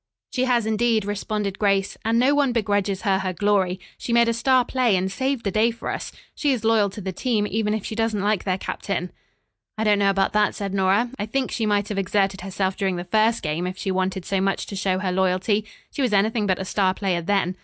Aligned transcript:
"She 0.33 0.45
has, 0.45 0.65
indeed," 0.65 1.05
responded 1.05 1.59
Grace, 1.59 1.95
"and 2.03 2.17
no 2.17 2.33
one 2.33 2.51
begrudges 2.53 3.03
her 3.03 3.19
her 3.19 3.33
glory. 3.33 3.79
She 3.99 4.11
made 4.11 4.27
a 4.27 4.33
star 4.33 4.65
play 4.65 4.95
and 4.95 5.11
saved 5.11 5.43
the 5.43 5.51
day 5.51 5.69
for 5.69 5.89
us. 5.91 6.11
She 6.33 6.51
is 6.51 6.63
loyal 6.63 6.89
to 6.89 7.01
the 7.01 7.11
team 7.11 7.45
even 7.45 7.75
if 7.75 7.85
she 7.85 7.93
doesn't 7.93 8.19
like 8.23 8.43
their 8.43 8.57
captain." 8.57 9.11
"I 9.77 9.83
don't 9.83 9.99
know 9.99 10.09
about 10.09 10.33
that," 10.33 10.55
said 10.55 10.73
Nora, 10.73 11.11
"I 11.19 11.27
think 11.27 11.51
she 11.51 11.67
might 11.67 11.87
have 11.89 11.99
exerted 11.99 12.41
herself 12.41 12.75
during 12.75 12.95
the 12.95 13.03
first 13.03 13.43
game 13.43 13.67
if 13.67 13.77
she 13.77 13.91
wanted 13.91 14.25
so 14.25 14.41
much 14.41 14.65
to 14.65 14.75
show 14.75 14.97
her 14.97 15.11
loyalty. 15.11 15.65
She 15.91 16.01
was 16.01 16.13
anything 16.13 16.47
but 16.47 16.57
a 16.57 16.65
star 16.65 16.95
player, 16.95 17.21
then. 17.21 17.55